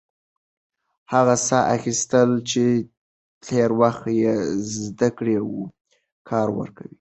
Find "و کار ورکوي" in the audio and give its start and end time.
5.41-6.89